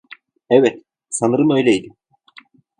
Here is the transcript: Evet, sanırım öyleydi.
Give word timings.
Evet, 0.49 0.81
sanırım 1.09 1.49
öyleydi. 1.49 1.89